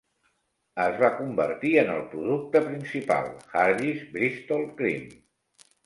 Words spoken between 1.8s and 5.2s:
en el producte principal: Harveys Bristol Cream.